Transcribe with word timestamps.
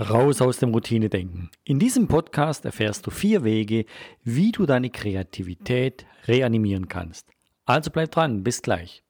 Raus 0.00 0.40
aus 0.40 0.56
dem 0.56 0.70
Routinedenken. 0.70 1.50
In 1.62 1.78
diesem 1.78 2.08
Podcast 2.08 2.64
erfährst 2.64 3.06
du 3.06 3.10
vier 3.10 3.44
Wege, 3.44 3.84
wie 4.24 4.50
du 4.50 4.64
deine 4.64 4.88
Kreativität 4.88 6.06
reanimieren 6.26 6.88
kannst. 6.88 7.28
Also 7.66 7.90
bleib 7.90 8.10
dran, 8.10 8.42
bis 8.42 8.62
gleich. 8.62 9.02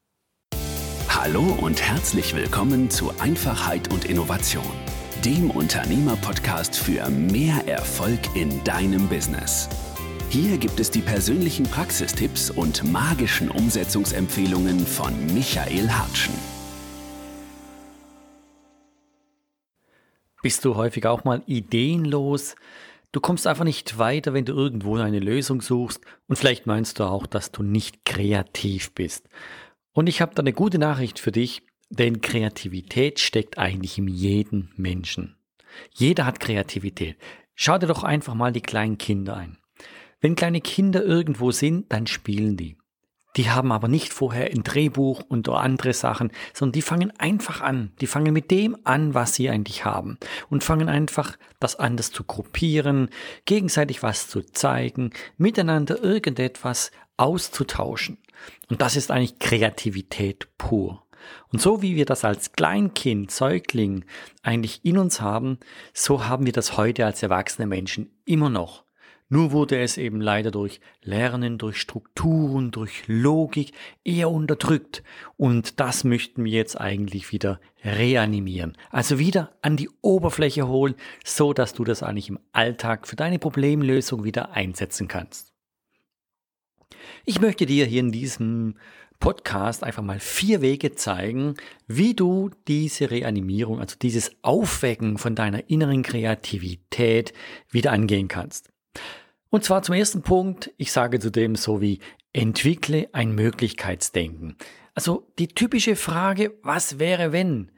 Hallo 1.09 1.43
und 1.61 1.81
herzlich 1.81 2.35
willkommen 2.35 2.91
zu 2.91 3.13
Einfachheit 3.21 3.93
und 3.93 4.05
Innovation, 4.05 4.65
dem 5.25 5.53
Unternehmer-Podcast 5.53 6.76
für 6.76 7.09
mehr 7.09 7.69
Erfolg 7.69 8.19
in 8.35 8.65
deinem 8.65 9.09
Business. 9.09 9.69
Hier 10.29 10.59
gibt 10.59 10.81
es 10.81 10.91
die 10.91 11.03
persönlichen 11.03 11.67
Praxistipps 11.67 12.51
und 12.51 12.91
magischen 12.91 13.49
Umsetzungsempfehlungen 13.49 14.81
von 14.81 15.13
Michael 15.35 15.88
Hartschen. 15.88 16.49
Bist 20.43 20.65
du 20.65 20.75
häufig 20.77 21.07
auch 21.07 21.25
mal 21.25 21.43
ideenlos? 21.47 22.55
Du 23.12 23.20
kommst 23.20 23.46
einfach 23.46 23.64
nicht 23.64 23.98
weiter, 23.98 24.33
wenn 24.33 24.45
du 24.45 24.55
irgendwo 24.55 24.97
eine 24.97 25.19
Lösung 25.19 25.60
suchst 25.60 26.01
und 26.28 26.37
vielleicht 26.37 26.66
meinst 26.66 26.98
du 26.98 27.05
auch, 27.05 27.27
dass 27.27 27.52
du 27.52 27.62
nicht 27.62 28.05
kreativ 28.05 28.92
bist. 28.95 29.28
Und 29.92 30.09
ich 30.09 30.23
habe 30.23 30.34
da 30.34 30.41
eine 30.41 30.52
gute 30.52 30.78
Nachricht 30.78 31.19
für 31.19 31.33
dich, 31.33 31.62
denn 31.91 32.20
Kreativität 32.20 33.19
steckt 33.19 33.59
eigentlich 33.59 33.98
in 33.98 34.06
jedem 34.06 34.70
Menschen. 34.77 35.37
Jeder 35.92 36.24
hat 36.24 36.41
Kreativität. 36.41 37.16
Schau 37.55 37.78
dir 37.78 37.88
doch 37.88 38.05
einfach 38.05 38.34
mal 38.34 38.52
die 38.52 38.62
kleinen 38.62 38.97
Kinder 38.97 39.36
ein. 39.36 39.59
Wenn 40.20 40.36
kleine 40.36 40.61
Kinder 40.61 41.02
irgendwo 41.05 41.50
sind, 41.50 41.92
dann 41.92 42.06
spielen 42.06 42.56
die. 42.56 42.77
Die 43.37 43.51
haben 43.51 43.70
aber 43.70 43.89
nicht 43.89 44.12
vorher 44.12 44.51
ein 44.51 44.65
Drehbuch 44.65 45.23
und 45.29 45.48
andere 45.48 45.93
Sachen, 45.93 46.33
sondern 46.52 46.73
die 46.73 46.83
fangen 46.83 47.12
einfach 47.19 47.61
an. 47.61 47.93
Die 48.01 48.06
fangen 48.06 48.33
mit 48.33 48.51
dem 48.51 48.77
an, 48.84 49.15
was 49.15 49.34
sie 49.34 49.48
eigentlich 49.48 49.84
haben 49.84 50.19
und 50.48 50.65
fangen 50.65 50.89
einfach 50.89 51.37
das 51.61 51.77
anders 51.77 52.11
zu 52.11 52.25
gruppieren, 52.25 53.11
gegenseitig 53.45 54.03
was 54.03 54.29
zu 54.29 54.43
zeigen, 54.43 55.11
miteinander 55.37 56.03
irgendetwas 56.03 56.91
auszutauschen. 57.17 58.19
Und 58.69 58.81
das 58.81 58.97
ist 58.97 59.11
eigentlich 59.11 59.39
Kreativität 59.39 60.48
pur. 60.59 61.05
Und 61.53 61.61
so 61.61 61.83
wie 61.83 61.97
wir 61.97 62.06
das 62.06 62.25
als 62.25 62.53
Kleinkind, 62.53 63.31
Säugling 63.31 64.05
eigentlich 64.42 64.84
in 64.84 64.98
uns 64.98 65.20
haben, 65.20 65.59
so 65.92 66.27
haben 66.27 66.47
wir 66.47 66.53
das 66.53 66.77
heute 66.77 67.05
als 67.05 67.22
erwachsene 67.22 67.67
Menschen 67.67 68.11
immer 68.25 68.48
noch. 68.48 68.84
Nur 69.33 69.53
wurde 69.53 69.78
es 69.78 69.97
eben 69.97 70.20
leider 70.20 70.50
durch 70.50 70.81
Lernen, 71.03 71.56
durch 71.56 71.81
Strukturen, 71.81 72.73
durch 72.73 73.05
Logik 73.06 73.72
eher 74.03 74.28
unterdrückt. 74.28 75.05
Und 75.37 75.78
das 75.78 76.03
möchten 76.03 76.45
wir 76.45 76.50
jetzt 76.50 76.81
eigentlich 76.81 77.31
wieder 77.31 77.61
reanimieren. 77.84 78.77
Also 78.91 79.20
wieder 79.20 79.53
an 79.62 79.77
die 79.77 79.89
Oberfläche 80.03 80.67
holen, 80.67 80.97
so 81.25 81.53
dass 81.53 81.75
du 81.75 81.84
das 81.84 82.03
eigentlich 82.03 82.28
im 82.28 82.41
Alltag 82.53 83.06
für 83.06 83.14
deine 83.14 83.39
Problemlösung 83.39 84.25
wieder 84.25 84.50
einsetzen 84.50 85.06
kannst. 85.06 85.53
Ich 87.25 87.41
möchte 87.41 87.67
dir 87.67 87.87
hier 87.87 88.00
in 88.00 88.11
diesem 88.11 88.75
Podcast 89.20 89.84
einfach 89.84 90.03
mal 90.03 90.19
vier 90.19 90.61
Wege 90.61 90.97
zeigen, 90.97 91.55
wie 91.87 92.15
du 92.15 92.50
diese 92.67 93.12
Reanimierung, 93.12 93.78
also 93.78 93.94
dieses 94.00 94.33
Aufwecken 94.42 95.19
von 95.19 95.37
deiner 95.37 95.70
inneren 95.70 96.03
Kreativität 96.03 97.33
wieder 97.70 97.92
angehen 97.92 98.27
kannst. 98.27 98.70
Und 99.51 99.65
zwar 99.65 99.83
zum 99.83 99.97
ersten 99.97 100.23
Punkt, 100.23 100.70
ich 100.77 100.93
sage 100.93 101.19
zudem 101.19 101.56
so 101.56 101.81
wie 101.81 101.98
entwickle 102.33 103.09
ein 103.12 103.34
Möglichkeitsdenken. 103.34 104.56
Also 104.95 105.27
die 105.39 105.48
typische 105.48 105.97
Frage, 105.97 106.55
was 106.62 106.98
wäre 106.98 107.33
wenn? 107.33 107.73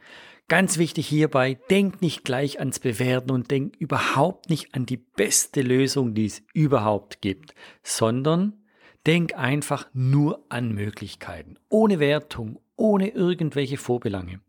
Ganz 0.48 0.76
wichtig 0.76 1.08
hierbei, 1.08 1.58
denk 1.70 2.02
nicht 2.02 2.24
gleich 2.24 2.58
ans 2.58 2.78
Bewerten 2.78 3.30
und 3.30 3.50
denk 3.50 3.74
überhaupt 3.76 4.50
nicht 4.50 4.74
an 4.74 4.84
die 4.84 4.98
beste 4.98 5.62
Lösung, 5.62 6.14
die 6.14 6.26
es 6.26 6.42
überhaupt 6.52 7.22
gibt, 7.22 7.54
sondern 7.82 8.62
denk 9.06 9.34
einfach 9.34 9.88
nur 9.94 10.44
an 10.50 10.72
Möglichkeiten, 10.72 11.56
ohne 11.70 12.00
Wertung, 12.00 12.60
ohne 12.76 13.08
irgendwelche 13.08 13.78
Vorbelange. 13.78 14.40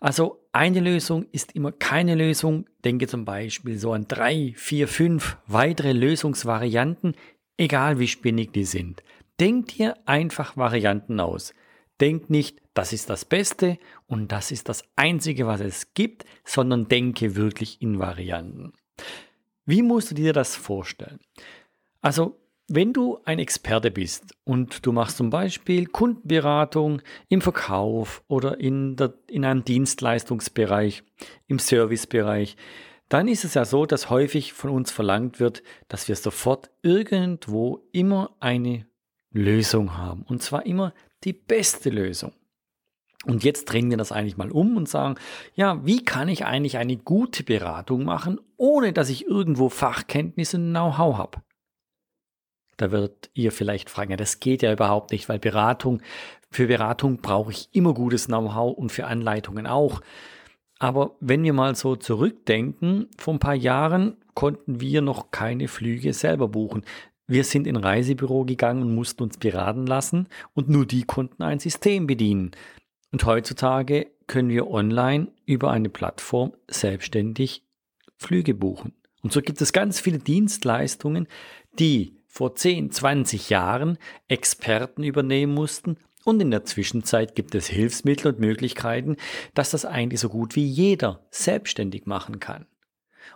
Also 0.00 0.46
eine 0.52 0.80
Lösung 0.80 1.26
ist 1.32 1.52
immer 1.52 1.72
keine 1.72 2.14
Lösung. 2.14 2.66
Denke 2.84 3.06
zum 3.06 3.24
Beispiel 3.24 3.78
so 3.78 3.92
an 3.92 4.06
drei, 4.08 4.52
vier, 4.56 4.88
fünf 4.88 5.36
weitere 5.46 5.92
Lösungsvarianten, 5.92 7.14
egal 7.56 7.98
wie 7.98 8.08
spinnig 8.08 8.52
die 8.52 8.64
sind. 8.64 9.02
Denk 9.40 9.68
dir 9.68 9.96
einfach 10.06 10.56
Varianten 10.56 11.20
aus. 11.20 11.52
Denk 12.00 12.28
nicht, 12.30 12.60
das 12.74 12.92
ist 12.92 13.08
das 13.08 13.24
Beste 13.24 13.78
und 14.06 14.32
das 14.32 14.50
ist 14.50 14.68
das 14.68 14.84
Einzige, 14.96 15.46
was 15.46 15.60
es 15.60 15.94
gibt, 15.94 16.24
sondern 16.44 16.88
denke 16.88 17.36
wirklich 17.36 17.80
in 17.80 17.98
Varianten. 17.98 18.74
Wie 19.64 19.82
musst 19.82 20.10
du 20.10 20.14
dir 20.14 20.32
das 20.32 20.54
vorstellen? 20.54 21.18
Also 22.00 22.38
wenn 22.68 22.92
du 22.92 23.18
ein 23.24 23.38
Experte 23.38 23.90
bist 23.90 24.34
und 24.44 24.84
du 24.84 24.92
machst 24.92 25.18
zum 25.18 25.30
Beispiel 25.30 25.86
Kundenberatung 25.86 27.00
im 27.28 27.40
Verkauf 27.40 28.24
oder 28.26 28.58
in, 28.58 28.96
der, 28.96 29.14
in 29.28 29.44
einem 29.44 29.64
Dienstleistungsbereich, 29.64 31.04
im 31.46 31.58
Servicebereich, 31.58 32.56
dann 33.08 33.28
ist 33.28 33.44
es 33.44 33.54
ja 33.54 33.64
so, 33.64 33.86
dass 33.86 34.10
häufig 34.10 34.52
von 34.52 34.70
uns 34.70 34.90
verlangt 34.90 35.38
wird, 35.38 35.62
dass 35.86 36.08
wir 36.08 36.16
sofort 36.16 36.70
irgendwo 36.82 37.86
immer 37.92 38.34
eine 38.40 38.86
Lösung 39.30 39.96
haben. 39.96 40.22
Und 40.22 40.42
zwar 40.42 40.66
immer 40.66 40.92
die 41.22 41.32
beste 41.32 41.90
Lösung. 41.90 42.32
Und 43.24 43.44
jetzt 43.44 43.66
drehen 43.66 43.90
wir 43.90 43.96
das 43.96 44.12
eigentlich 44.12 44.36
mal 44.36 44.50
um 44.50 44.76
und 44.76 44.88
sagen, 44.88 45.16
ja, 45.54 45.84
wie 45.84 46.04
kann 46.04 46.28
ich 46.28 46.44
eigentlich 46.44 46.78
eine 46.78 46.96
gute 46.96 47.42
Beratung 47.42 48.04
machen, 48.04 48.40
ohne 48.56 48.92
dass 48.92 49.08
ich 49.08 49.26
irgendwo 49.26 49.68
Fachkenntnisse 49.68 50.56
und 50.56 50.70
Know-how 50.70 51.18
habe? 51.18 51.42
Da 52.76 52.90
wird 52.90 53.30
ihr 53.34 53.52
vielleicht 53.52 53.88
fragen, 53.90 54.10
ja, 54.10 54.16
das 54.16 54.40
geht 54.40 54.62
ja 54.62 54.72
überhaupt 54.72 55.12
nicht, 55.12 55.28
weil 55.28 55.38
Beratung, 55.38 56.02
für 56.50 56.66
Beratung 56.66 57.18
brauche 57.18 57.52
ich 57.52 57.68
immer 57.72 57.94
gutes 57.94 58.26
Know-how 58.26 58.76
und 58.76 58.92
für 58.92 59.06
Anleitungen 59.06 59.66
auch. 59.66 60.00
Aber 60.78 61.16
wenn 61.20 61.42
wir 61.42 61.52
mal 61.52 61.74
so 61.74 61.96
zurückdenken, 61.96 63.08
vor 63.16 63.34
ein 63.34 63.40
paar 63.40 63.54
Jahren 63.54 64.16
konnten 64.34 64.80
wir 64.80 65.00
noch 65.00 65.30
keine 65.30 65.68
Flüge 65.68 66.12
selber 66.12 66.48
buchen. 66.48 66.84
Wir 67.26 67.44
sind 67.44 67.66
in 67.66 67.76
Reisebüro 67.76 68.44
gegangen 68.44 68.82
und 68.82 68.94
mussten 68.94 69.22
uns 69.22 69.38
beraten 69.38 69.86
lassen 69.86 70.28
und 70.52 70.68
nur 70.68 70.86
die 70.86 71.04
konnten 71.04 71.42
ein 71.42 71.58
System 71.58 72.06
bedienen. 72.06 72.52
Und 73.10 73.24
heutzutage 73.24 74.08
können 74.26 74.50
wir 74.50 74.70
online 74.70 75.28
über 75.46 75.70
eine 75.70 75.88
Plattform 75.88 76.52
selbstständig 76.68 77.64
Flüge 78.18 78.54
buchen. 78.54 78.92
Und 79.22 79.32
so 79.32 79.40
gibt 79.40 79.60
es 79.60 79.72
ganz 79.72 79.98
viele 79.98 80.18
Dienstleistungen, 80.18 81.26
die 81.78 82.15
vor 82.36 82.54
10, 82.54 82.90
20 82.90 83.48
Jahren 83.48 83.96
Experten 84.28 85.02
übernehmen 85.02 85.54
mussten 85.54 85.96
und 86.22 86.42
in 86.42 86.50
der 86.50 86.66
Zwischenzeit 86.66 87.34
gibt 87.34 87.54
es 87.54 87.66
Hilfsmittel 87.66 88.30
und 88.30 88.40
Möglichkeiten, 88.40 89.16
dass 89.54 89.70
das 89.70 89.86
eigentlich 89.86 90.20
so 90.20 90.28
gut 90.28 90.54
wie 90.54 90.66
jeder 90.66 91.24
selbstständig 91.30 92.04
machen 92.04 92.38
kann. 92.38 92.66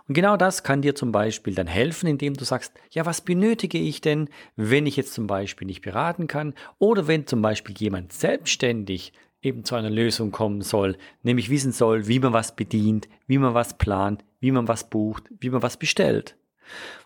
Und 0.07 0.13
genau 0.13 0.37
das 0.37 0.61
kann 0.61 0.83
dir 0.83 0.93
zum 0.93 1.11
Beispiel 1.11 1.55
dann 1.55 1.65
helfen, 1.65 2.05
indem 2.05 2.35
du 2.35 2.45
sagst, 2.45 2.73
ja, 2.91 3.03
was 3.03 3.21
benötige 3.21 3.79
ich 3.79 4.01
denn, 4.01 4.29
wenn 4.55 4.85
ich 4.85 4.97
jetzt 4.97 5.15
zum 5.15 5.25
Beispiel 5.25 5.65
nicht 5.65 5.81
beraten 5.81 6.27
kann 6.27 6.53
oder 6.77 7.07
wenn 7.07 7.25
zum 7.25 7.41
Beispiel 7.41 7.73
jemand 7.75 8.13
selbstständig 8.13 9.13
eben 9.41 9.63
zu 9.63 9.73
einer 9.73 9.89
Lösung 9.89 10.29
kommen 10.29 10.61
soll, 10.61 10.95
nämlich 11.23 11.49
wissen 11.49 11.71
soll, 11.71 12.07
wie 12.07 12.19
man 12.19 12.33
was 12.33 12.55
bedient, 12.55 13.09
wie 13.25 13.39
man 13.39 13.55
was 13.55 13.79
plant, 13.79 14.23
wie 14.41 14.51
man 14.51 14.67
was 14.67 14.91
bucht, 14.91 15.23
wie 15.39 15.49
man 15.49 15.63
was 15.63 15.77
bestellt. 15.77 16.35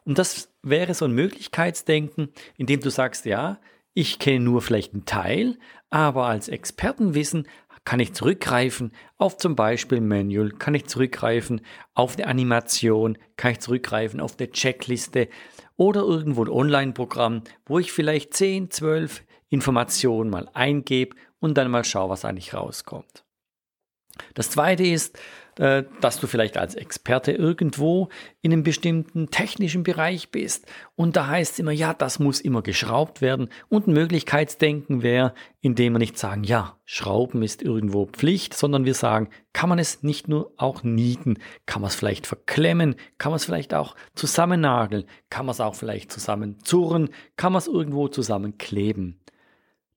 Und 0.03 0.17
das 0.17 0.51
wäre 0.61 0.93
so 0.93 1.05
ein 1.05 1.11
Möglichkeitsdenken, 1.11 2.29
in 2.57 2.65
dem 2.65 2.79
du 2.81 2.89
sagst, 2.89 3.25
ja, 3.25 3.59
ich 3.93 4.19
kenne 4.19 4.41
nur 4.41 4.61
vielleicht 4.61 4.93
einen 4.93 5.05
Teil, 5.05 5.57
aber 5.89 6.25
als 6.25 6.49
Expertenwissen 6.49 7.47
kann 7.85 7.99
ich 7.99 8.13
zurückgreifen 8.13 8.91
auf 9.17 9.37
zum 9.37 9.55
Beispiel 9.55 10.01
Manual, 10.01 10.49
kann 10.49 10.73
ich 10.73 10.87
zurückgreifen 10.87 11.61
auf 11.93 12.17
eine 12.17 12.27
Animation, 12.27 13.17
kann 13.37 13.51
ich 13.51 13.59
zurückgreifen 13.59 14.19
auf 14.19 14.37
eine 14.37 14.49
Checkliste 14.51 15.29
oder 15.77 16.01
irgendwo 16.01 16.43
ein 16.43 16.49
Online-Programm, 16.49 17.43
wo 17.65 17.79
ich 17.79 17.91
vielleicht 17.91 18.33
10, 18.33 18.71
12 18.71 19.23
Informationen 19.49 20.29
mal 20.29 20.49
eingebe 20.53 21.15
und 21.39 21.57
dann 21.57 21.69
mal 21.69 21.85
schaue, 21.85 22.09
was 22.09 22.25
eigentlich 22.25 22.53
rauskommt. 22.53 23.24
Das 24.33 24.49
zweite 24.49 24.83
ist, 24.83 25.17
äh, 25.57 25.83
dass 26.01 26.19
du 26.19 26.27
vielleicht 26.27 26.57
als 26.57 26.75
Experte 26.75 27.31
irgendwo 27.31 28.09
in 28.41 28.51
einem 28.51 28.63
bestimmten 28.63 29.31
technischen 29.31 29.83
Bereich 29.83 30.29
bist. 30.29 30.65
Und 30.95 31.15
da 31.15 31.27
heißt 31.27 31.53
es 31.53 31.59
immer, 31.59 31.71
ja, 31.71 31.93
das 31.93 32.19
muss 32.19 32.41
immer 32.41 32.61
geschraubt 32.61 33.21
werden. 33.21 33.47
Und 33.69 33.87
ein 33.87 33.93
Möglichkeitsdenken 33.93 35.01
wäre, 35.01 35.33
indem 35.61 35.93
wir 35.93 35.99
nicht 35.99 36.17
sagen, 36.17 36.43
ja, 36.43 36.77
Schrauben 36.83 37.41
ist 37.41 37.61
irgendwo 37.61 38.05
Pflicht, 38.05 38.53
sondern 38.53 38.83
wir 38.83 38.95
sagen, 38.95 39.29
kann 39.53 39.69
man 39.69 39.79
es 39.79 40.03
nicht 40.03 40.27
nur 40.27 40.51
auch 40.57 40.83
nieten, 40.83 41.39
kann 41.65 41.81
man 41.81 41.87
es 41.87 41.95
vielleicht 41.95 42.27
verklemmen, 42.27 42.95
kann 43.17 43.31
man 43.31 43.37
es 43.37 43.45
vielleicht 43.45 43.73
auch 43.73 43.95
zusammennageln, 44.13 45.05
kann 45.29 45.45
man 45.45 45.53
es 45.53 45.61
auch 45.61 45.75
vielleicht 45.75 46.11
zusammenzurren, 46.11 47.09
kann 47.37 47.53
man 47.53 47.59
es 47.59 47.67
irgendwo 47.67 48.09
zusammenkleben. 48.09 49.21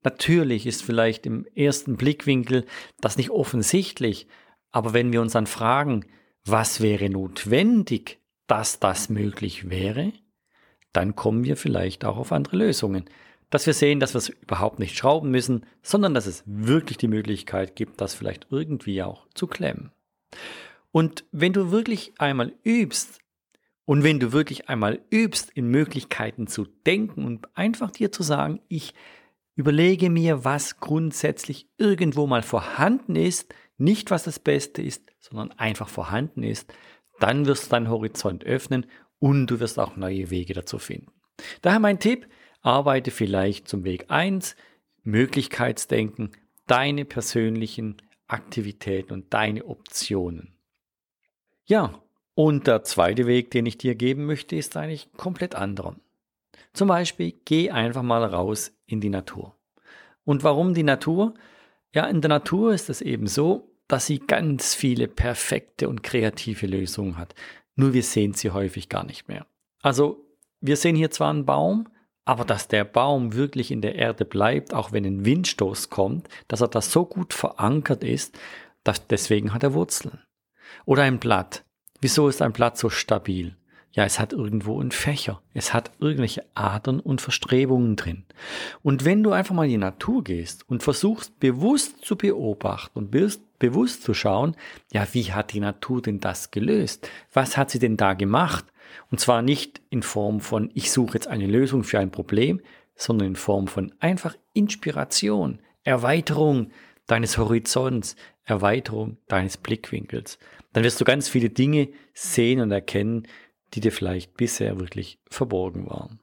Natürlich 0.03 0.67
ist 0.67 0.83
vielleicht 0.83 1.27
im 1.27 1.47
ersten 1.55 1.97
Blickwinkel 1.97 2.65
das 3.01 3.17
nicht 3.17 3.31
offensichtlich, 3.31 4.29
aber 4.71 4.93
wenn 4.93 5.13
wir 5.13 5.21
uns 5.21 5.33
dann 5.33 5.47
fragen, 5.47 6.05
was 6.45 6.81
wäre 6.81 7.11
notwendig, 7.11 8.19
dass 8.47 8.81
das 8.81 9.09
möglich 9.09 9.71
wäre, 9.71 10.13
dann 10.93 11.17
kommen 11.17 11.45
wir 11.45 11.57
vielleicht 11.57 12.05
auch 12.05 12.17
auf 12.17 12.33
andere 12.33 12.57
Lösungen. 12.57 13.05
Dass 13.51 13.67
wir 13.67 13.75
sehen, 13.75 13.99
dass 13.99 14.15
wir 14.15 14.19
es 14.19 14.29
überhaupt 14.29 14.79
nicht 14.79 14.97
schrauben 14.97 15.31
müssen, 15.31 15.65
sondern 15.83 16.15
dass 16.15 16.27
es 16.27 16.43
wirklich 16.47 16.99
die 16.99 17.09
Möglichkeit 17.09 17.77
gibt, 17.77 18.01
das 18.01 18.15
vielleicht 18.15 18.47
irgendwie 18.51 19.03
auch 19.03 19.27
zu 19.35 19.47
klemmen. 19.47 19.91
Und 20.93 21.25
wenn 21.33 21.53
du 21.53 21.71
wirklich 21.71 22.13
einmal 22.19 22.53
übst, 22.63 23.21
und 23.85 24.03
wenn 24.03 24.21
du 24.21 24.33
wirklich 24.33 24.69
einmal 24.69 25.01
übst, 25.09 25.51
in 25.55 25.69
Möglichkeiten 25.69 26.47
zu 26.47 26.67
denken 26.85 27.25
und 27.25 27.49
einfach 27.57 27.91
dir 27.91 28.13
zu 28.13 28.23
sagen, 28.23 28.61
ich 28.69 28.93
überlege 29.59 30.09
mir, 30.09 30.45
was 30.45 30.79
grundsätzlich 30.79 31.69
irgendwo 31.79 32.29
mal 32.29 32.43
vorhanden 32.43 33.17
ist, 33.17 33.53
nicht 33.77 34.13
was 34.13 34.23
das 34.23 34.39
Beste 34.39 34.83
ist, 34.83 35.03
sondern 35.19 35.51
einfach 35.59 35.89
vorhanden 35.89 36.45
ist, 36.45 36.73
dann 37.19 37.45
wirst 37.45 37.67
du 37.67 37.71
deinen 37.71 37.91
Horizont 37.91 38.45
öffnen 38.45 38.87
und 39.19 39.49
du 39.49 39.59
wirst 39.59 39.81
auch 39.81 39.97
neue 39.97 40.31
Wege 40.31 40.55
dazu 40.55 40.79
finden. 40.79 41.11
Daher 41.61 41.81
mein 41.81 41.99
Tipp, 41.99 42.29
arbeite 42.63 43.11
vielleicht 43.11 43.67
zum 43.67 43.83
Weg 43.83 44.05
1, 44.09 44.55
Möglichkeitsdenken, 45.03 46.31
deine 46.69 47.05
persönlichen 47.05 47.97
Aktivitäten 48.29 49.13
und 49.13 49.35
deine 49.35 49.65
Optionen. 49.65 50.55
Ja, 51.67 52.01
und 52.35 52.69
der 52.69 52.85
zweite 52.85 53.27
Weg, 53.27 53.51
den 53.51 53.67
ich 53.67 53.77
dir 53.77 53.97
geben 53.97 54.25
möchte, 54.25 54.55
ist 54.55 54.77
eigentlich 54.77 55.09
komplett 55.17 55.57
anderer. 55.57 55.97
Zum 56.73 56.89
Beispiel, 56.89 57.35
geh 57.45 57.71
einfach 57.71 58.03
mal 58.03 58.25
raus 58.25 58.73
in 58.87 59.01
die 59.01 59.11
Natur. 59.11 59.57
Und 60.25 60.45
warum 60.45 60.75
die 60.75 60.83
Natur? 60.83 61.35
Ja, 61.95 62.07
in 62.07 62.21
der 62.21 62.29
Natur 62.29 62.73
ist 62.75 62.91
es 62.91 63.01
eben 63.01 63.27
so, 63.27 63.71
dass 63.89 64.07
sie 64.07 64.19
ganz 64.19 64.75
viele 64.75 65.09
perfekte 65.09 65.89
und 65.89 66.03
kreative 66.03 66.67
Lösungen 66.67 67.17
hat. 67.17 67.35
Nur 67.75 67.95
wir 67.95 68.03
sehen 68.03 68.35
sie 68.35 68.51
häufig 68.51 68.89
gar 68.89 69.05
nicht 69.05 69.29
mehr. 69.29 69.47
Also, 69.83 70.25
wir 70.61 70.77
sehen 70.77 70.97
hier 70.97 71.11
zwar 71.11 71.31
einen 71.31 71.47
Baum, 71.47 71.89
aber 72.25 72.45
dass 72.45 72.69
der 72.69 72.85
Baum 72.85 73.33
wirklich 73.33 73.71
in 73.71 73.81
der 73.81 73.95
Erde 73.95 74.27
bleibt, 74.27 74.75
auch 74.75 74.93
wenn 74.93 75.07
ein 75.07 75.25
Windstoß 75.25 75.89
kommt, 75.89 76.29
dass 76.47 76.61
er 76.61 76.69
da 76.69 76.83
so 76.83 77.07
gut 77.07 77.33
verankert 77.33 78.05
ist, 78.05 78.39
dass 78.85 79.07
deswegen 79.07 79.55
hat 79.55 79.63
er 79.63 79.73
Wurzeln. 79.73 80.19
Oder 80.85 81.05
ein 81.05 81.21
Blatt. 81.21 81.65
Wieso 82.01 82.29
ist 82.29 82.43
ein 82.43 82.53
Blatt 82.53 82.77
so 82.77 82.91
stabil? 82.91 83.57
Ja, 83.93 84.05
es 84.05 84.21
hat 84.21 84.33
irgendwo 84.33 84.81
einen 84.81 84.91
Fächer. 84.91 85.41
Es 85.55 85.73
hat 85.73 85.91
irgendwelche 85.99 86.45
Adern 86.55 87.01
und 87.01 87.21
Verstrebungen 87.21 87.97
drin. 87.97 88.25
Und 88.83 89.05
wenn 89.05 89.23
du 89.23 89.33
einfach 89.33 89.55
mal 89.55 89.65
in 89.65 89.71
die 89.71 89.79
Natur 89.79 90.23
gehst 90.23 90.69
und 90.69 90.83
versuchst 90.83 91.41
bewusst 91.41 92.05
zu 92.05 92.17
beobachten 92.17 92.99
und 92.99 93.11
bewusst 93.59 94.03
zu 94.03 94.15
schauen, 94.15 94.57
ja, 94.93 95.07
wie 95.13 95.33
hat 95.33 95.53
die 95.53 95.61
Natur 95.61 96.03
denn 96.03 96.21
das 96.21 96.51
gelöst? 96.51 97.09
Was 97.33 97.57
hat 97.57 97.71
sie 97.71 97.79
denn 97.79 97.97
da 97.97 98.15
gemacht? 98.15 98.67
Und 99.11 99.21
zwar 99.21 99.43
nicht 99.43 99.81
in 99.91 100.03
Form 100.03 100.41
von, 100.41 100.71
ich 100.75 100.93
suche 100.93 101.15
jetzt 101.15 101.29
eine 101.29 101.47
Lösung 101.47 101.83
für 101.83 101.99
ein 101.99 102.11
Problem, 102.11 102.61
sondern 102.95 103.29
in 103.29 103.37
Form 103.37 103.69
von 103.69 103.93
einfach 104.01 104.37
Inspiration, 104.53 105.61
Erweiterung 105.85 106.71
deines 107.07 107.39
Horizonts, 107.39 108.17
Erweiterung 108.45 109.19
deines 109.29 109.57
Blickwinkels. 109.57 110.39
Dann 110.73 110.85
wirst 110.85 111.01
du 111.01 111.05
ganz 111.05 111.29
viele 111.29 111.51
Dinge 111.51 111.89
sehen 112.13 112.61
und 112.61 112.71
erkennen, 112.71 113.27
die 113.75 113.81
dir 113.81 113.93
vielleicht 113.93 114.35
bisher 114.35 114.79
wirklich 114.79 115.19
verborgen 115.29 115.89
waren. 115.89 116.21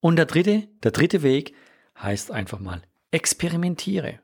Und 0.00 0.16
der 0.16 0.26
dritte, 0.26 0.68
der 0.82 0.90
dritte 0.92 1.22
Weg 1.22 1.54
heißt 1.98 2.30
einfach 2.30 2.58
mal 2.58 2.82
experimentiere. 3.10 4.20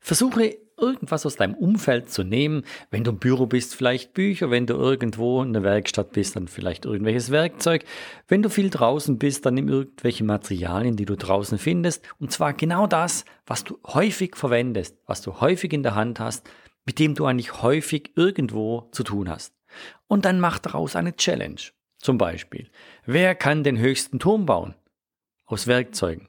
Versuche 0.00 0.56
irgendwas 0.80 1.26
aus 1.26 1.36
deinem 1.36 1.54
Umfeld 1.54 2.10
zu 2.10 2.24
nehmen. 2.24 2.64
Wenn 2.90 3.04
du 3.04 3.10
im 3.10 3.18
Büro 3.18 3.46
bist, 3.46 3.74
vielleicht 3.74 4.14
Bücher. 4.14 4.50
Wenn 4.50 4.66
du 4.66 4.74
irgendwo 4.74 5.42
in 5.42 5.52
der 5.52 5.62
Werkstatt 5.62 6.12
bist, 6.12 6.36
dann 6.36 6.48
vielleicht 6.48 6.86
irgendwelches 6.86 7.30
Werkzeug. 7.30 7.84
Wenn 8.28 8.42
du 8.42 8.48
viel 8.48 8.70
draußen 8.70 9.18
bist, 9.18 9.46
dann 9.46 9.54
nimm 9.54 9.68
irgendwelche 9.68 10.24
Materialien, 10.24 10.96
die 10.96 11.04
du 11.04 11.16
draußen 11.16 11.58
findest. 11.58 12.02
Und 12.18 12.32
zwar 12.32 12.54
genau 12.54 12.86
das, 12.86 13.24
was 13.46 13.64
du 13.64 13.78
häufig 13.86 14.36
verwendest, 14.36 14.96
was 15.06 15.20
du 15.22 15.40
häufig 15.40 15.72
in 15.72 15.82
der 15.82 15.94
Hand 15.94 16.18
hast, 16.18 16.48
mit 16.86 16.98
dem 16.98 17.14
du 17.14 17.26
eigentlich 17.26 17.62
häufig 17.62 18.12
irgendwo 18.16 18.88
zu 18.92 19.04
tun 19.04 19.28
hast. 19.28 19.54
Und 20.06 20.24
dann 20.24 20.40
mach 20.40 20.58
daraus 20.58 20.96
eine 20.96 21.16
Challenge. 21.16 21.60
Zum 21.98 22.18
Beispiel, 22.18 22.70
wer 23.04 23.34
kann 23.34 23.62
den 23.62 23.78
höchsten 23.78 24.18
Turm 24.18 24.46
bauen? 24.46 24.74
Aus 25.46 25.66
Werkzeugen, 25.66 26.28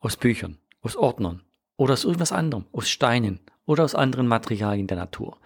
aus 0.00 0.16
Büchern, 0.16 0.58
aus 0.82 0.96
Ordnern 0.96 1.42
oder 1.76 1.94
aus 1.94 2.04
irgendwas 2.04 2.32
anderem, 2.32 2.66
aus 2.72 2.90
Steinen 2.90 3.40
oder 3.64 3.84
aus 3.84 3.94
anderen 3.94 4.26
Materialien 4.26 4.86
der 4.86 4.98
Natur. 4.98 5.38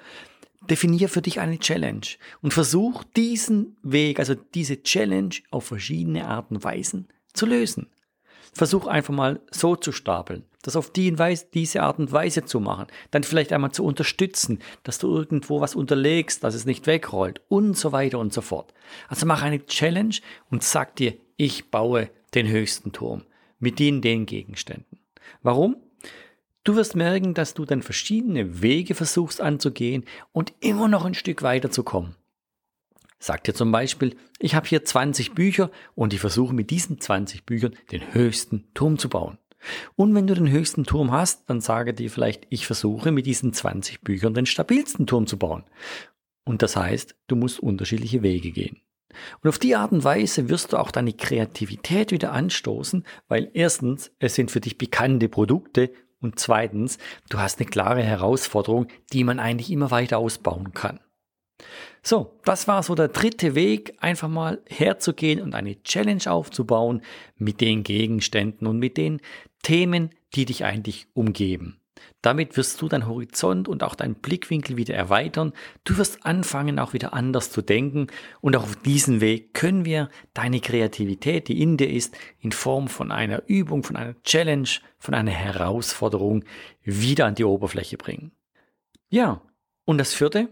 Definier 0.68 1.08
für 1.08 1.22
dich 1.22 1.40
eine 1.40 1.58
Challenge 1.58 2.06
und 2.40 2.54
versuch 2.54 3.04
diesen 3.16 3.76
Weg, 3.82 4.18
also 4.18 4.34
diese 4.34 4.82
Challenge 4.82 5.34
auf 5.50 5.66
verschiedene 5.66 6.26
Arten 6.26 6.56
und 6.56 6.64
Weisen 6.64 7.08
zu 7.34 7.46
lösen. 7.46 7.90
Versuch 8.52 8.86
einfach 8.86 9.12
mal 9.12 9.40
so 9.50 9.76
zu 9.76 9.92
stapeln, 9.92 10.44
das 10.64 10.76
auf 10.76 10.90
die 10.90 11.16
Weise, 11.18 11.46
diese 11.52 11.82
Art 11.82 11.98
und 11.98 12.10
Weise 12.10 12.44
zu 12.44 12.58
machen, 12.58 12.86
dann 13.10 13.22
vielleicht 13.22 13.52
einmal 13.52 13.72
zu 13.72 13.84
unterstützen, 13.84 14.58
dass 14.82 14.98
du 14.98 15.14
irgendwo 15.14 15.60
was 15.60 15.74
unterlegst, 15.74 16.42
dass 16.42 16.54
es 16.54 16.64
nicht 16.64 16.86
wegrollt 16.86 17.42
und 17.48 17.76
so 17.76 17.92
weiter 17.92 18.18
und 18.18 18.32
so 18.32 18.40
fort. 18.40 18.72
Also 19.08 19.26
mach 19.26 19.42
eine 19.42 19.64
Challenge 19.66 20.16
und 20.50 20.62
sag 20.62 20.96
dir, 20.96 21.14
ich 21.36 21.70
baue 21.70 22.10
den 22.34 22.48
höchsten 22.48 22.92
Turm 22.92 23.22
mit 23.58 23.78
den, 23.78 24.00
den 24.00 24.26
Gegenständen. 24.26 24.98
Warum? 25.42 25.76
Du 26.64 26.76
wirst 26.76 26.96
merken, 26.96 27.34
dass 27.34 27.52
du 27.52 27.66
dann 27.66 27.82
verschiedene 27.82 28.62
Wege 28.62 28.94
versuchst 28.94 29.42
anzugehen 29.42 30.04
und 30.32 30.54
immer 30.60 30.88
noch 30.88 31.04
ein 31.04 31.14
Stück 31.14 31.42
weiter 31.42 31.70
zu 31.70 31.82
kommen. 31.82 32.16
Sag 33.18 33.44
dir 33.44 33.54
zum 33.54 33.70
Beispiel, 33.70 34.16
ich 34.38 34.54
habe 34.54 34.66
hier 34.66 34.84
20 34.84 35.32
Bücher 35.32 35.70
und 35.94 36.14
ich 36.14 36.20
versuche 36.20 36.54
mit 36.54 36.70
diesen 36.70 37.00
20 37.00 37.44
Büchern 37.44 37.74
den 37.92 38.14
höchsten 38.14 38.64
Turm 38.74 38.98
zu 38.98 39.08
bauen. 39.08 39.38
Und 39.96 40.14
wenn 40.14 40.26
du 40.26 40.34
den 40.34 40.50
höchsten 40.50 40.84
Turm 40.84 41.12
hast, 41.12 41.48
dann 41.48 41.60
sage 41.60 41.94
dir 41.94 42.10
vielleicht, 42.10 42.46
ich 42.50 42.66
versuche 42.66 43.10
mit 43.10 43.26
diesen 43.26 43.52
20 43.52 44.02
Büchern 44.02 44.34
den 44.34 44.46
stabilsten 44.46 45.06
Turm 45.06 45.26
zu 45.26 45.38
bauen. 45.38 45.64
Und 46.44 46.62
das 46.62 46.76
heißt, 46.76 47.16
du 47.26 47.36
musst 47.36 47.60
unterschiedliche 47.60 48.22
Wege 48.22 48.50
gehen. 48.50 48.80
Und 49.42 49.48
auf 49.48 49.58
die 49.58 49.76
Art 49.76 49.92
und 49.92 50.04
Weise 50.04 50.48
wirst 50.48 50.72
du 50.72 50.76
auch 50.76 50.90
deine 50.90 51.12
Kreativität 51.12 52.10
wieder 52.10 52.32
anstoßen, 52.32 53.04
weil 53.28 53.50
erstens, 53.54 54.10
es 54.18 54.34
sind 54.34 54.50
für 54.50 54.60
dich 54.60 54.76
bekannte 54.76 55.28
Produkte 55.28 55.92
und 56.20 56.38
zweitens, 56.38 56.98
du 57.28 57.38
hast 57.38 57.60
eine 57.60 57.68
klare 57.68 58.02
Herausforderung, 58.02 58.88
die 59.12 59.24
man 59.24 59.38
eigentlich 59.38 59.70
immer 59.70 59.90
weiter 59.90 60.18
ausbauen 60.18 60.72
kann. 60.72 61.00
So, 62.02 62.38
das 62.44 62.68
war 62.68 62.82
so 62.82 62.94
der 62.94 63.08
dritte 63.08 63.54
Weg, 63.54 63.94
einfach 63.98 64.28
mal 64.28 64.60
herzugehen 64.68 65.40
und 65.40 65.54
eine 65.54 65.82
Challenge 65.82 66.22
aufzubauen 66.26 67.02
mit 67.36 67.60
den 67.60 67.82
Gegenständen 67.82 68.66
und 68.66 68.78
mit 68.78 68.96
den 68.96 69.20
Themen, 69.62 70.10
die 70.34 70.44
dich 70.44 70.64
eigentlich 70.64 71.06
umgeben. 71.14 71.80
Damit 72.20 72.56
wirst 72.56 72.80
du 72.80 72.88
dein 72.88 73.06
Horizont 73.06 73.68
und 73.68 73.82
auch 73.82 73.94
deinen 73.94 74.14
Blickwinkel 74.14 74.76
wieder 74.76 74.94
erweitern. 74.94 75.52
Du 75.84 75.98
wirst 75.98 76.24
anfangen, 76.24 76.78
auch 76.78 76.94
wieder 76.94 77.12
anders 77.12 77.50
zu 77.50 77.60
denken. 77.60 78.06
Und 78.40 78.56
auch 78.56 78.62
auf 78.62 78.76
diesem 78.76 79.20
Weg 79.20 79.52
können 79.52 79.84
wir 79.84 80.08
deine 80.32 80.60
Kreativität, 80.60 81.48
die 81.48 81.60
in 81.60 81.76
dir 81.76 81.90
ist, 81.90 82.16
in 82.40 82.52
Form 82.52 82.88
von 82.88 83.12
einer 83.12 83.42
Übung, 83.46 83.82
von 83.82 83.96
einer 83.96 84.14
Challenge, 84.22 84.68
von 84.98 85.14
einer 85.14 85.32
Herausforderung 85.32 86.44
wieder 86.82 87.26
an 87.26 87.34
die 87.34 87.44
Oberfläche 87.44 87.98
bringen. 87.98 88.32
Ja, 89.10 89.42
und 89.84 89.98
das 89.98 90.14
vierte, 90.14 90.48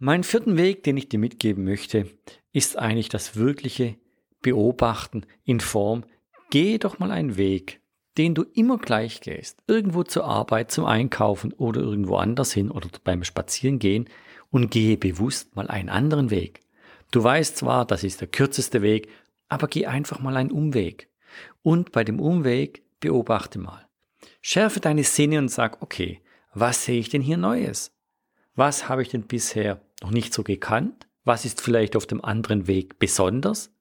mein 0.00 0.24
vierten 0.24 0.56
Weg, 0.56 0.82
den 0.82 0.96
ich 0.96 1.10
dir 1.10 1.18
mitgeben 1.18 1.62
möchte, 1.62 2.06
ist 2.52 2.78
eigentlich 2.78 3.10
das 3.10 3.36
wirkliche 3.36 3.96
Beobachten 4.40 5.26
in 5.44 5.60
Form, 5.60 6.04
geh 6.48 6.78
doch 6.78 6.98
mal 6.98 7.10
einen 7.10 7.36
Weg, 7.36 7.80
den 8.16 8.34
du 8.34 8.44
immer 8.54 8.78
gleich 8.78 9.20
gehst, 9.20 9.62
irgendwo 9.66 10.02
zur 10.02 10.24
Arbeit, 10.24 10.70
zum 10.70 10.86
Einkaufen 10.86 11.52
oder 11.52 11.82
irgendwo 11.82 12.16
anders 12.16 12.50
hin 12.52 12.70
oder 12.70 12.88
beim 13.04 13.24
Spazierengehen 13.24 14.08
und 14.50 14.70
gehe 14.70 14.96
bewusst 14.96 15.54
mal 15.54 15.68
einen 15.68 15.90
anderen 15.90 16.30
Weg. 16.30 16.60
Du 17.10 17.22
weißt 17.22 17.58
zwar, 17.58 17.84
das 17.84 18.02
ist 18.02 18.22
der 18.22 18.28
kürzeste 18.28 18.80
Weg, 18.80 19.08
aber 19.50 19.68
geh 19.68 19.84
einfach 19.84 20.18
mal 20.20 20.36
einen 20.38 20.50
Umweg. 20.50 21.10
Und 21.62 21.92
bei 21.92 22.04
dem 22.04 22.20
Umweg 22.20 22.82
beobachte 23.00 23.58
mal. 23.58 23.86
Schärfe 24.40 24.80
deine 24.80 25.04
Sinne 25.04 25.38
und 25.38 25.50
sag, 25.50 25.82
okay, 25.82 26.22
was 26.54 26.86
sehe 26.86 26.98
ich 26.98 27.10
denn 27.10 27.20
hier 27.20 27.36
Neues? 27.36 27.92
Was 28.54 28.88
habe 28.88 29.02
ich 29.02 29.08
denn 29.08 29.26
bisher 29.26 29.80
noch 30.02 30.10
nicht 30.10 30.34
so 30.34 30.42
gekannt? 30.42 31.08
Was 31.24 31.44
ist 31.44 31.60
vielleicht 31.60 31.96
auf 31.96 32.06
dem 32.06 32.24
anderen 32.24 32.66
Weg 32.66 32.98
besonders? 32.98 33.72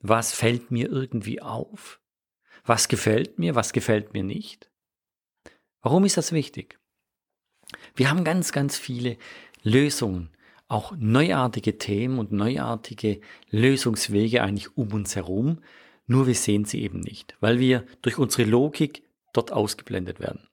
Was 0.00 0.32
fällt 0.32 0.70
mir 0.70 0.90
irgendwie 0.90 1.40
auf? 1.42 2.00
Was 2.64 2.88
gefällt 2.88 3.38
mir, 3.38 3.54
was 3.54 3.72
gefällt 3.72 4.14
mir 4.14 4.24
nicht? 4.24 4.70
Warum 5.82 6.04
ist 6.04 6.16
das 6.16 6.32
wichtig? 6.32 6.78
Wir 7.94 8.08
haben 8.08 8.24
ganz, 8.24 8.52
ganz 8.52 8.78
viele 8.78 9.18
Lösungen, 9.62 10.30
auch 10.68 10.92
neuartige 10.96 11.78
Themen 11.78 12.18
und 12.18 12.32
neuartige 12.32 13.20
Lösungswege 13.50 14.42
eigentlich 14.42 14.76
um 14.76 14.92
uns 14.92 15.14
herum, 15.14 15.62
nur 16.06 16.26
wir 16.26 16.34
sehen 16.34 16.64
sie 16.64 16.82
eben 16.82 17.00
nicht, 17.00 17.36
weil 17.40 17.58
wir 17.58 17.84
durch 18.02 18.18
unsere 18.18 18.48
Logik 18.48 19.02
dort 19.32 19.52
ausgeblendet 19.52 20.20
werden. 20.20 20.48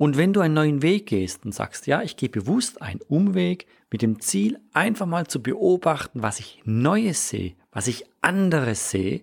Und 0.00 0.16
wenn 0.16 0.32
du 0.32 0.40
einen 0.40 0.54
neuen 0.54 0.80
Weg 0.80 1.08
gehst 1.08 1.44
und 1.44 1.54
sagst, 1.54 1.86
ja, 1.86 2.00
ich 2.00 2.16
gehe 2.16 2.30
bewusst 2.30 2.80
einen 2.80 3.02
Umweg 3.06 3.66
mit 3.90 4.00
dem 4.00 4.18
Ziel, 4.18 4.58
einfach 4.72 5.04
mal 5.04 5.26
zu 5.26 5.42
beobachten, 5.42 6.22
was 6.22 6.40
ich 6.40 6.62
Neues 6.64 7.28
sehe, 7.28 7.52
was 7.70 7.86
ich 7.86 8.06
anderes 8.22 8.90
sehe, 8.90 9.22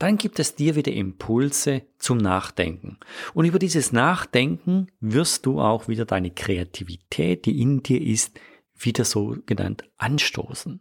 dann 0.00 0.18
gibt 0.18 0.40
es 0.40 0.56
dir 0.56 0.74
wieder 0.74 0.90
Impulse 0.90 1.82
zum 1.98 2.18
Nachdenken. 2.18 2.98
Und 3.34 3.44
über 3.44 3.60
dieses 3.60 3.92
Nachdenken 3.92 4.88
wirst 4.98 5.46
du 5.46 5.60
auch 5.60 5.86
wieder 5.86 6.06
deine 6.06 6.32
Kreativität, 6.32 7.46
die 7.46 7.62
in 7.62 7.84
dir 7.84 8.02
ist, 8.02 8.40
wieder 8.76 9.04
so 9.04 9.36
genannt 9.46 9.84
anstoßen. 9.96 10.80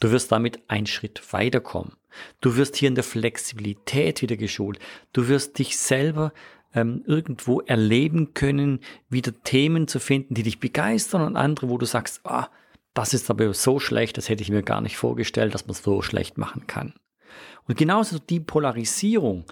Du 0.00 0.10
wirst 0.10 0.32
damit 0.32 0.58
einen 0.66 0.86
Schritt 0.86 1.22
weiterkommen. 1.32 1.92
Du 2.40 2.56
wirst 2.56 2.74
hier 2.74 2.88
in 2.88 2.96
der 2.96 3.04
Flexibilität 3.04 4.22
wieder 4.22 4.36
geschult. 4.36 4.80
Du 5.12 5.28
wirst 5.28 5.56
dich 5.60 5.78
selber 5.78 6.32
ähm, 6.76 7.02
irgendwo 7.06 7.60
erleben 7.60 8.34
können, 8.34 8.80
wieder 9.08 9.32
Themen 9.42 9.88
zu 9.88 9.98
finden, 9.98 10.34
die 10.34 10.42
dich 10.44 10.60
begeistern 10.60 11.22
und 11.22 11.36
andere, 11.36 11.68
wo 11.68 11.78
du 11.78 11.86
sagst, 11.86 12.20
ah, 12.24 12.48
das 12.94 13.14
ist 13.14 13.30
aber 13.30 13.52
so 13.54 13.80
schlecht, 13.80 14.16
das 14.16 14.28
hätte 14.28 14.42
ich 14.42 14.50
mir 14.50 14.62
gar 14.62 14.80
nicht 14.80 14.96
vorgestellt, 14.96 15.54
dass 15.54 15.66
man 15.66 15.72
es 15.72 15.82
so 15.82 16.02
schlecht 16.02 16.38
machen 16.38 16.66
kann. 16.66 16.94
Und 17.66 17.76
genauso 17.76 18.18
die 18.18 18.40
Polarisierung, 18.40 19.44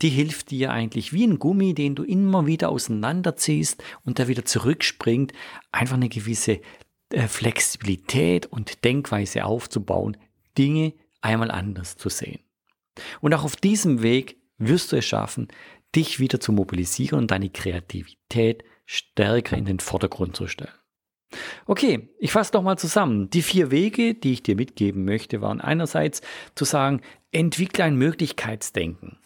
die 0.00 0.08
hilft 0.08 0.52
dir 0.52 0.70
eigentlich 0.70 1.12
wie 1.12 1.24
ein 1.24 1.38
Gummi, 1.38 1.74
den 1.74 1.96
du 1.96 2.04
immer 2.04 2.46
wieder 2.46 2.70
auseinanderziehst 2.70 3.82
und 4.04 4.18
der 4.18 4.28
wieder 4.28 4.44
zurückspringt, 4.44 5.32
einfach 5.72 5.96
eine 5.96 6.08
gewisse 6.08 6.60
äh, 7.10 7.26
Flexibilität 7.26 8.46
und 8.46 8.84
Denkweise 8.84 9.44
aufzubauen, 9.44 10.16
Dinge 10.56 10.94
einmal 11.20 11.50
anders 11.50 11.96
zu 11.96 12.08
sehen. 12.08 12.38
Und 13.20 13.34
auch 13.34 13.44
auf 13.44 13.56
diesem 13.56 14.02
Weg 14.02 14.38
wirst 14.58 14.92
du 14.92 14.96
es 14.96 15.04
schaffen, 15.04 15.48
dich 15.94 16.20
wieder 16.20 16.40
zu 16.40 16.52
mobilisieren 16.52 17.18
und 17.18 17.30
deine 17.30 17.50
Kreativität 17.50 18.64
stärker 18.86 19.56
in 19.56 19.64
den 19.64 19.80
Vordergrund 19.80 20.36
zu 20.36 20.46
stellen. 20.46 20.72
Okay, 21.66 22.08
ich 22.18 22.32
fasse 22.32 22.52
doch 22.52 22.62
mal 22.62 22.78
zusammen. 22.78 23.28
Die 23.30 23.42
vier 23.42 23.70
Wege, 23.70 24.14
die 24.14 24.32
ich 24.32 24.42
dir 24.42 24.56
mitgeben 24.56 25.04
möchte, 25.04 25.42
waren 25.42 25.60
einerseits 25.60 26.22
zu 26.54 26.64
sagen, 26.64 27.02
entwickle 27.32 27.84
ein 27.84 27.96
Möglichkeitsdenken. 27.96 29.18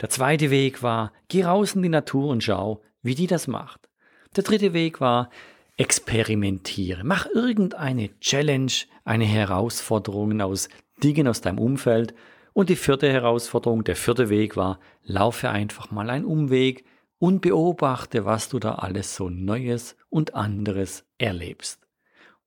Der 0.00 0.10
zweite 0.10 0.50
Weg 0.50 0.82
war, 0.82 1.12
geh 1.28 1.44
raus 1.44 1.74
in 1.74 1.82
die 1.82 1.88
Natur 1.88 2.28
und 2.28 2.44
schau, 2.44 2.82
wie 3.02 3.14
die 3.14 3.26
das 3.26 3.46
macht. 3.46 3.88
Der 4.36 4.44
dritte 4.44 4.74
Weg 4.74 5.00
war, 5.00 5.30
experimentiere. 5.76 7.04
Mach 7.04 7.26
irgendeine 7.26 8.18
Challenge, 8.20 8.72
eine 9.04 9.24
Herausforderung 9.24 10.40
aus 10.40 10.68
Dingen 11.02 11.28
aus 11.28 11.40
deinem 11.40 11.58
Umfeld. 11.58 12.14
Und 12.58 12.70
die 12.70 12.74
vierte 12.74 13.08
Herausforderung, 13.08 13.84
der 13.84 13.94
vierte 13.94 14.30
Weg 14.30 14.56
war, 14.56 14.80
laufe 15.04 15.48
einfach 15.48 15.92
mal 15.92 16.10
einen 16.10 16.24
Umweg 16.24 16.84
und 17.20 17.40
beobachte, 17.40 18.24
was 18.24 18.48
du 18.48 18.58
da 18.58 18.74
alles 18.74 19.14
so 19.14 19.28
Neues 19.30 19.96
und 20.10 20.34
anderes 20.34 21.04
erlebst. 21.18 21.86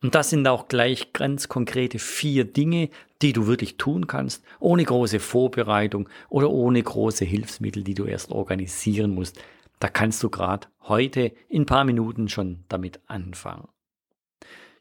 Und 0.02 0.14
das 0.14 0.30
sind 0.30 0.46
auch 0.50 0.68
gleich 0.68 1.14
ganz 1.14 1.48
konkrete 1.48 1.98
vier 1.98 2.44
Dinge, 2.44 2.90
die 3.22 3.32
du 3.32 3.48
wirklich 3.48 3.78
tun 3.78 4.06
kannst, 4.06 4.44
ohne 4.60 4.84
große 4.84 5.22
Vorbereitung 5.22 6.10
oder 6.28 6.50
ohne 6.50 6.84
große 6.84 7.24
Hilfsmittel, 7.24 7.86
die 7.86 7.94
du 7.94 8.04
erst 8.04 8.32
organisieren 8.34 9.16
musst. 9.16 9.42
Da 9.80 9.88
kannst 9.88 10.22
du 10.24 10.30
gerade 10.30 10.68
heute 10.82 11.32
in 11.48 11.62
ein 11.62 11.66
paar 11.68 11.86
Minuten 11.86 12.28
schon 12.28 12.66
damit 12.68 13.00
anfangen. 13.08 13.70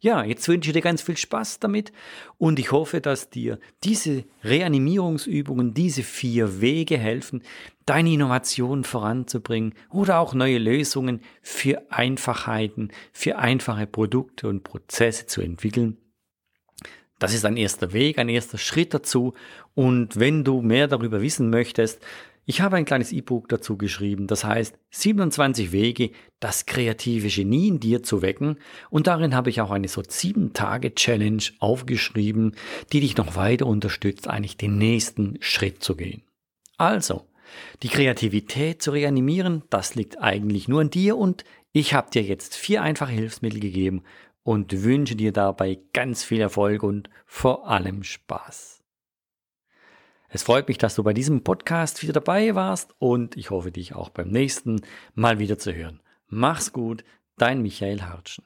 Ja, 0.02 0.24
jetzt 0.24 0.48
wünsche 0.48 0.70
ich 0.70 0.72
dir 0.72 0.80
ganz 0.80 1.02
viel 1.02 1.18
Spaß 1.18 1.58
damit 1.58 1.92
und 2.38 2.58
ich 2.58 2.72
hoffe, 2.72 3.02
dass 3.02 3.28
dir 3.28 3.58
diese 3.84 4.24
Reanimierungsübungen, 4.42 5.74
diese 5.74 6.02
vier 6.02 6.62
Wege 6.62 6.96
helfen, 6.96 7.42
deine 7.84 8.10
Innovation 8.10 8.84
voranzubringen 8.84 9.74
oder 9.90 10.20
auch 10.20 10.32
neue 10.32 10.56
Lösungen 10.56 11.20
für 11.42 11.82
Einfachheiten, 11.90 12.92
für 13.12 13.36
einfache 13.36 13.86
Produkte 13.86 14.48
und 14.48 14.64
Prozesse 14.64 15.26
zu 15.26 15.42
entwickeln. 15.42 15.98
Das 17.20 17.34
ist 17.34 17.44
ein 17.44 17.56
erster 17.56 17.92
Weg, 17.92 18.18
ein 18.18 18.28
erster 18.28 18.58
Schritt 18.58 18.92
dazu. 18.94 19.34
Und 19.74 20.18
wenn 20.18 20.42
du 20.42 20.62
mehr 20.62 20.88
darüber 20.88 21.22
wissen 21.22 21.50
möchtest, 21.50 22.00
ich 22.46 22.62
habe 22.62 22.76
ein 22.76 22.86
kleines 22.86 23.12
E-Book 23.12 23.48
dazu 23.48 23.76
geschrieben, 23.76 24.26
das 24.26 24.42
heißt 24.42 24.74
27 24.90 25.70
Wege, 25.70 26.10
das 26.40 26.66
kreative 26.66 27.28
Genie 27.28 27.68
in 27.68 27.78
dir 27.78 28.02
zu 28.02 28.22
wecken. 28.22 28.56
Und 28.88 29.06
darin 29.06 29.36
habe 29.36 29.50
ich 29.50 29.60
auch 29.60 29.70
eine 29.70 29.86
so 29.86 30.00
7-Tage-Challenge 30.00 31.44
aufgeschrieben, 31.60 32.56
die 32.92 33.00
dich 33.00 33.16
noch 33.16 33.36
weiter 33.36 33.66
unterstützt, 33.66 34.26
eigentlich 34.26 34.56
den 34.56 34.78
nächsten 34.78 35.36
Schritt 35.40 35.84
zu 35.84 35.94
gehen. 35.94 36.22
Also, 36.78 37.26
die 37.82 37.88
Kreativität 37.88 38.80
zu 38.80 38.92
reanimieren, 38.92 39.62
das 39.68 39.94
liegt 39.94 40.20
eigentlich 40.20 40.68
nur 40.68 40.80
an 40.80 40.90
dir 40.90 41.18
und 41.18 41.44
ich 41.72 41.92
habe 41.94 42.10
dir 42.10 42.22
jetzt 42.22 42.56
vier 42.56 42.82
einfache 42.82 43.12
Hilfsmittel 43.12 43.60
gegeben 43.60 44.02
und 44.50 44.82
wünsche 44.82 45.14
dir 45.14 45.32
dabei 45.32 45.78
ganz 45.92 46.24
viel 46.24 46.40
Erfolg 46.40 46.82
und 46.82 47.08
vor 47.24 47.68
allem 47.68 48.02
Spaß. 48.02 48.82
Es 50.28 50.42
freut 50.42 50.66
mich, 50.66 50.76
dass 50.76 50.96
du 50.96 51.04
bei 51.04 51.12
diesem 51.12 51.44
Podcast 51.44 52.02
wieder 52.02 52.14
dabei 52.14 52.56
warst 52.56 52.92
und 52.98 53.36
ich 53.36 53.50
hoffe, 53.50 53.70
dich 53.70 53.94
auch 53.94 54.08
beim 54.08 54.28
nächsten 54.28 54.80
Mal 55.14 55.38
wieder 55.38 55.56
zu 55.56 55.72
hören. 55.72 56.00
Mach's 56.26 56.72
gut, 56.72 57.04
dein 57.38 57.62
Michael 57.62 58.02
Hartschen. 58.02 58.44